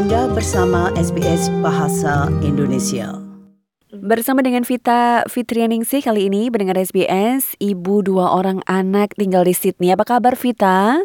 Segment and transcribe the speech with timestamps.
[0.00, 3.20] Anda bersama SBS Bahasa Indonesia.
[3.92, 9.92] Bersama dengan Vita Fitrianingsih kali ini mendengar SBS, ibu dua orang anak tinggal di Sydney.
[9.92, 11.04] Apa kabar Vita?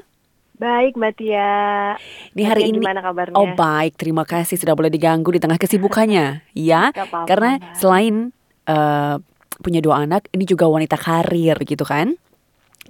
[0.55, 1.99] Baik Mbak Tia.
[2.31, 3.35] Di hari ini gimana kabarnya?
[3.35, 6.47] Oh baik, terima kasih sudah boleh diganggu di tengah kesibukannya.
[6.55, 8.31] ya, Gak apa-apa, karena selain
[8.63, 9.15] eh,
[9.59, 12.15] punya dua anak, ini juga wanita karir gitu kan?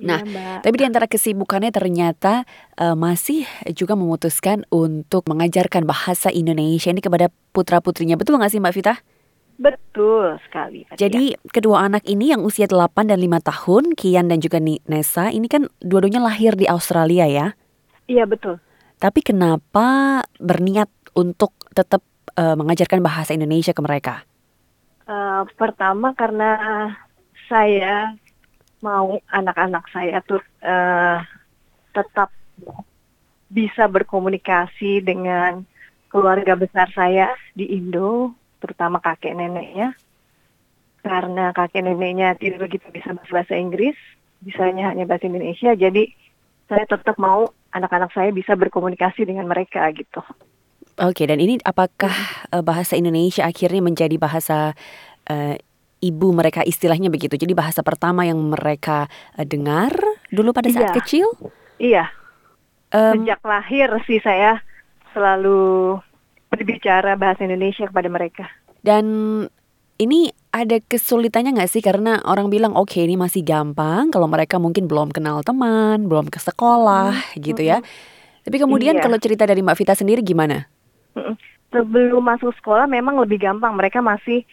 [0.04, 0.57] Nah, Iya, Mbak.
[0.68, 2.44] Tapi di antara kesibukannya ternyata
[2.75, 8.20] eh, masih juga memutuskan untuk mengajarkan bahasa Indonesia ini kepada putra-putrinya.
[8.20, 8.95] Betul nggak sih Mbak Vita?
[9.55, 10.84] Betul sekali.
[11.00, 15.48] Jadi kedua anak ini yang usia 8 dan 5 tahun, Kian dan juga Nesa, ini
[15.48, 17.55] kan dua-duanya lahir di Australia ya.
[18.12, 18.59] Iya betul.
[19.00, 22.03] Tapi kenapa berniat untuk tetap
[22.36, 24.27] eh, mengajarkan bahasa Indonesia ke mereka?
[25.08, 26.52] Eh, pertama karena
[27.48, 28.17] saya
[28.85, 31.17] mau anak-anak saya tuh eh,
[31.98, 32.30] tetap
[33.49, 35.66] bisa berkomunikasi dengan
[36.13, 39.97] keluarga besar saya di Indo, terutama kakek neneknya.
[41.02, 43.97] Karena kakek neneknya tidak begitu bisa bahasa Inggris,
[44.45, 46.06] bisanya hanya bahasa Indonesia, jadi
[46.69, 50.22] saya tetap mau anak-anak saya bisa berkomunikasi dengan mereka gitu.
[50.95, 52.16] Oke, dan ini apakah
[52.53, 54.72] eh, bahasa Indonesia akhirnya menjadi bahasa
[55.28, 55.59] eh,
[56.06, 57.34] ibu mereka istilahnya begitu?
[57.34, 59.89] Jadi bahasa pertama yang mereka eh, dengar
[60.30, 60.97] dulu pada saat Iya.
[61.02, 61.28] kecil?
[61.75, 62.06] Iya,
[62.94, 64.62] Em, Sejak lahir sih saya
[65.12, 65.97] selalu
[66.47, 68.45] berbicara bahasa Indonesia kepada mereka.
[68.80, 69.06] Dan
[69.97, 74.88] ini ada kesulitannya nggak sih karena orang bilang oke ini masih gampang kalau mereka mungkin
[74.88, 77.84] belum kenal teman, belum ke sekolah gitu ya.
[78.45, 79.03] Tapi kemudian Iya.
[79.03, 80.69] kalau cerita dari Mbak Vita sendiri gimana?
[81.17, 81.36] Mm-mm.
[81.73, 83.75] Sebelum masuk sekolah memang lebih gampang.
[83.75, 84.47] Mereka masih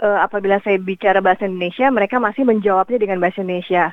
[0.00, 3.92] eh, apabila saya bicara bahasa Indonesia, mereka masih menjawabnya dengan bahasa Indonesia.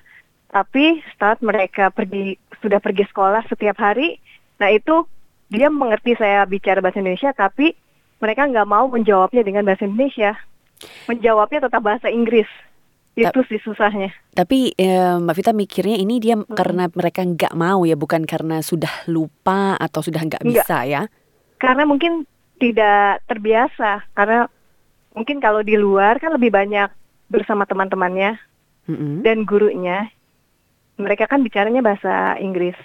[0.50, 4.17] Tapi saat mereka pergi sudah pergi sekolah setiap hari,
[4.58, 5.06] nah itu
[5.50, 7.73] dia mengerti saya bicara bahasa Indonesia, tapi
[8.19, 10.36] mereka nggak mau menjawabnya dengan bahasa Indonesia.
[11.11, 12.47] Menjawabnya tetap bahasa Inggris.
[13.19, 14.16] Itu sih susahnya.
[14.31, 19.03] Tapi eh, Mbak Vita mikirnya ini dia karena mereka nggak mau ya, bukan karena sudah
[19.12, 20.44] lupa atau sudah Nggak.
[20.47, 21.03] bisa ya?
[21.59, 22.23] karena mungkin
[22.57, 24.47] tidak terbiasa karena
[25.16, 26.90] mungkin kalau di luar kan lebih banyak
[27.30, 28.38] bersama teman-temannya
[28.90, 29.22] Mm-mm.
[29.25, 30.09] dan gurunya
[30.97, 32.78] mereka kan bicaranya bahasa Inggris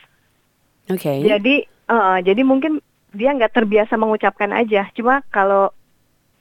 [0.89, 1.25] Oke.
[1.25, 2.81] jadi eh, jadi mungkin
[3.15, 5.71] dia nggak terbiasa mengucapkan aja cuma kalau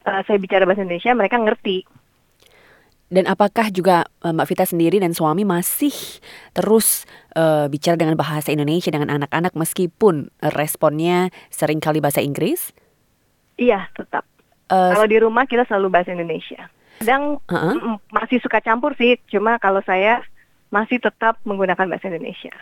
[0.05, 1.85] eh, saya bicara bahasa Indonesia mereka ngerti
[3.13, 5.93] Dan apakah juga eh, Mbak Vita sendiri dan suami masih
[6.57, 7.05] terus
[7.37, 12.73] eh, bicara dengan bahasa Indonesia dengan anak-anak meskipun responnya sering kali bahasa Inggris?
[13.57, 14.25] iya tetap
[14.73, 16.65] Eh, kalau di rumah kita selalu bahasa Indonesia
[16.97, 17.75] kadang Heeh.
[17.77, 20.25] mm, masih suka campur sih cuma kalau saya
[20.73, 22.53] masih tetap menggunakan bahasa Indonesia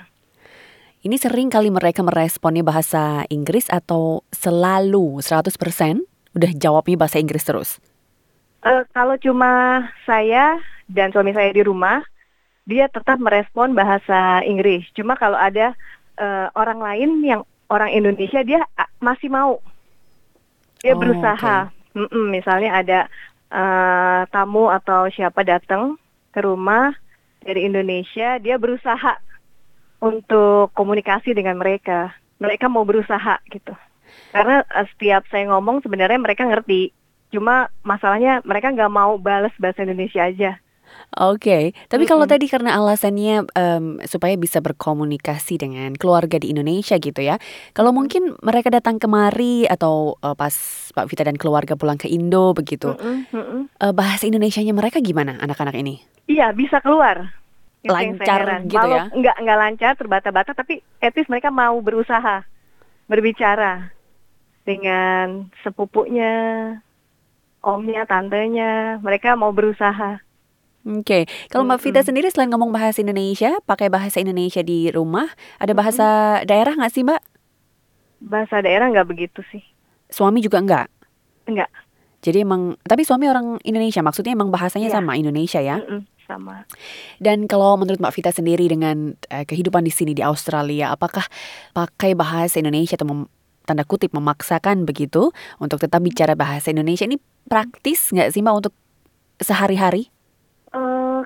[1.01, 5.57] ini sering kali mereka meresponnya bahasa Inggris atau selalu 100%
[6.38, 7.69] udah jawabnya bahasa Inggris terus?
[8.61, 12.05] Eh, kalau cuma saya dan suami saya di rumah,
[12.69, 14.85] dia tetap merespon bahasa Inggris.
[14.93, 15.73] Cuma kalau ada
[16.22, 17.41] eh, orang lain yang
[17.73, 18.61] orang Indonesia, dia
[19.01, 19.57] masih mau.
[20.85, 21.73] Dia Oh, berusaha.
[21.91, 23.00] Mm-mm, misalnya ada
[23.52, 26.00] eh, tamu atau siapa datang
[26.31, 26.96] ke rumah
[27.44, 29.19] dari Indonesia, dia berusaha
[30.02, 32.16] untuk komunikasi dengan mereka.
[32.41, 33.75] Mereka mau berusaha gitu.
[34.31, 36.96] Karena eh, setiap saya ngomong sebenarnya mereka ngerti.
[37.31, 40.52] Cuma masalahnya mereka nggak mau balas bahasa Indonesia aja.
[41.12, 47.19] Oke, tapi kalau tadi karena alasannya em, supaya bisa berkomunikasi dengan keluarga di Indonesia gitu
[47.19, 47.35] ya.
[47.75, 50.56] Kalau mungkin mereka datang kemari atau eh, pas
[50.96, 53.62] Pak Vita dan keluarga pulang ke Indo begitu, Mm-mm, mm-mm.
[53.68, 56.00] eh, bahasa Indonesianya mereka gimana anak-anak ini?
[56.31, 57.35] Iya bisa keluar.
[57.84, 58.62] Itu yang saya Lancar heran.
[58.72, 59.03] gitu Walau ya?
[59.12, 62.47] Nggak nggak lancar terbata-bata tapi at least mereka mau berusaha
[63.12, 63.91] berbicara
[64.63, 66.31] dengan sepupunya,
[67.59, 69.03] omnya, tantenya.
[69.03, 70.23] Mereka mau berusaha.
[70.81, 75.30] Oke, kalau Mbak Vita sendiri selain ngomong bahasa Indonesia, pakai bahasa Indonesia di rumah,
[75.62, 77.22] ada bahasa daerah nggak sih Mbak?
[78.25, 79.62] Bahasa daerah nggak begitu sih.
[80.09, 80.88] Suami juga nggak?
[81.46, 81.70] Enggak.
[82.22, 84.96] Jadi emang, tapi suami orang Indonesia, maksudnya emang bahasanya Iya.
[85.02, 85.82] sama Indonesia ya?
[85.82, 86.66] Mm-mm, sama.
[87.17, 91.26] Dan kalau menurut Mbak Vita sendiri dengan eh, kehidupan di sini di Australia, apakah
[91.73, 93.29] pakai bahasa Indonesia atau mem-
[93.66, 95.29] tanda kutip memaksakan begitu
[95.61, 98.73] untuk tetap bicara bahasa Indonesia ini praktis nggak sih Mbak untuk
[99.38, 100.09] sehari-hari?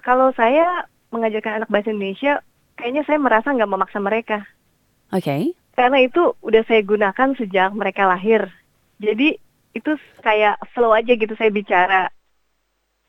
[0.06, 2.46] Kalau saya mengajarkan anak bahasa Indonesia,
[2.78, 4.46] kayaknya saya merasa nggak memaksa mereka.
[5.10, 5.58] Oke.
[5.74, 8.46] Karena itu udah saya gunakan sejak mereka lahir.
[9.02, 9.36] Jadi
[9.74, 9.92] itu
[10.22, 12.14] kayak flow aja gitu saya bicara.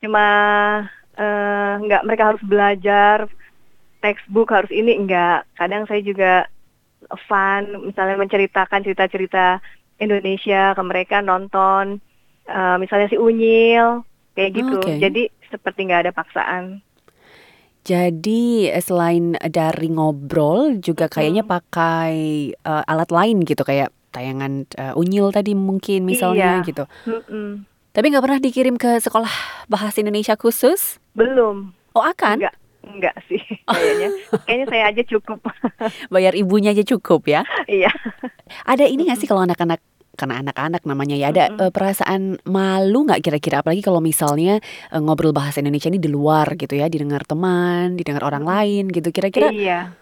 [0.00, 0.26] Cuma
[1.14, 3.28] eh, nggak mereka harus belajar
[4.00, 5.44] textbook harus ini enggak.
[5.54, 6.48] Kadang saya juga
[7.28, 9.60] fun, misalnya menceritakan cerita-cerita
[10.00, 12.00] Indonesia ke mereka nonton
[12.50, 14.06] uh, misalnya si Unyil
[14.38, 14.78] kayak gitu.
[14.78, 14.98] Oke.
[15.00, 16.64] Jadi seperti nggak ada paksaan.
[17.86, 22.12] Jadi eh, selain dari ngobrol juga kayaknya pakai
[22.50, 26.66] eh, alat lain gitu kayak tayangan eh, unyil tadi mungkin misalnya Iya.
[26.66, 26.84] gitu.
[27.06, 27.62] Mm-mm.
[27.94, 29.30] Tapi nggak pernah dikirim ke sekolah
[29.70, 30.98] bahasa Indonesia khusus?
[31.14, 31.70] Belum.
[31.94, 32.42] Oh akan?
[32.42, 32.54] Enggak.
[32.86, 34.08] Enggak sih kayaknya.
[34.46, 35.38] kayaknya saya aja cukup.
[36.14, 37.46] Bayar ibunya aja cukup ya.
[37.66, 37.90] Iya.
[38.62, 39.78] Ada ini nggak sih kalau anak-anak
[40.16, 41.60] karena anak-anak namanya ya ada Mm-mm.
[41.62, 44.58] eh, perasaan malu nggak kira-kira apalagi kalau misalnya
[44.90, 49.08] eh, ngobrol bahasa Indonesia ini di luar gitu ya didengar teman didengar orang lain gitu
[49.10, 49.92] kira-kira Iya.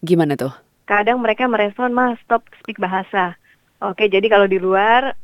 [0.00, 0.54] gimana tuh
[0.84, 3.40] Kadang mereka merespon, "Mas, stop speak bahasa."
[3.80, 5.16] Oke, jadi kalau di luar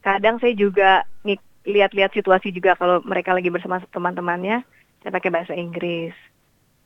[0.00, 4.64] kadang saya juga ngik- lihat-lihat situasi juga kalau mereka lagi bersama teman-temannya,
[4.98, 6.16] saya pakai bahasa Inggris.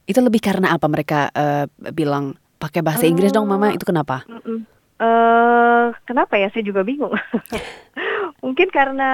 [0.03, 4.67] itu lebih karena apa mereka eh, bilang pakai bahasa Inggris dong mama itu kenapa Mm-mm.
[5.03, 6.47] Eh, kenapa ya?
[6.55, 7.11] Saya juga bingung.
[8.45, 9.11] mungkin karena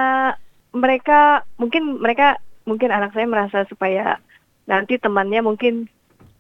[0.77, 2.37] mereka, mungkin mereka,
[2.69, 4.21] mungkin anak saya merasa supaya
[4.69, 5.89] nanti temannya mungkin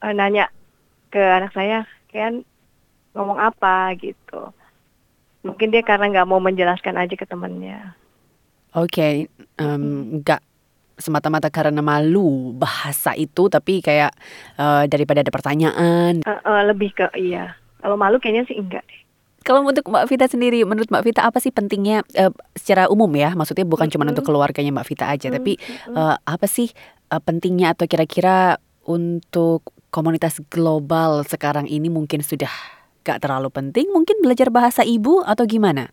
[0.04, 0.52] eh, nanya
[1.08, 2.44] ke anak saya, kan
[3.16, 4.52] ngomong apa gitu.
[5.40, 7.96] Mungkin dia karena nggak mau menjelaskan aja ke temannya.
[8.76, 9.84] Oke, em,
[10.20, 10.44] nggak
[11.00, 14.12] semata-mata karena malu bahasa itu, tapi kayak
[14.60, 16.20] eh, daripada ada pertanyaan.
[16.20, 17.56] Eh, eh, lebih ke iya.
[17.80, 19.07] Kalau malu kayaknya sih enggak deh.
[19.46, 23.32] Kalau untuk Mbak Vita sendiri, menurut Mbak Vita apa sih pentingnya eh, secara umum ya?
[23.32, 25.56] Maksudnya bukan cuma untuk keluarganya Mbak Vita aja, tapi
[25.88, 26.69] eh, apa sih
[27.08, 32.50] eh, pentingnya atau kira-kira untuk komunitas global sekarang ini mungkin sudah
[33.06, 33.88] gak terlalu penting?
[33.88, 35.88] Mungkin belajar bahasa ibu atau gimana?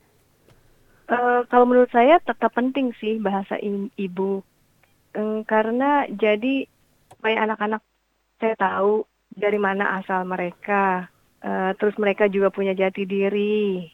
[1.08, 3.56] Eh, kalau menurut saya tetap penting sih bahasa
[3.96, 4.44] ibu
[5.16, 6.68] Em, karena jadi
[7.08, 7.82] supaya anak-anak
[8.44, 11.08] saya tahu dari mana asal mereka,
[11.46, 13.86] Eh, terus mereka juga punya jati diri.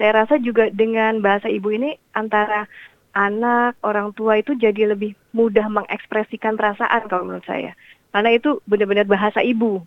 [0.00, 2.64] Saya rasa juga dengan bahasa ibu ini antara
[3.12, 7.76] anak orang tua itu jadi lebih mudah mengekspresikan perasaan kalau menurut saya,
[8.14, 9.84] karena itu benar-benar bahasa ibu.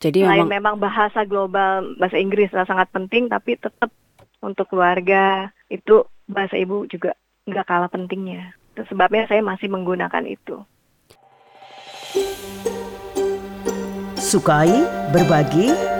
[0.00, 3.92] Jadi Selain memang memang bahasa global, bahasa Inggris adalah sangat penting, tapi tetap
[4.40, 7.14] untuk keluarga itu bahasa ibu juga
[7.46, 8.56] nggak kalah pentingnya.
[8.74, 10.56] Itu sebabnya saya masih menggunakan itu.
[14.16, 14.72] Sukai,
[15.12, 15.99] berbagi,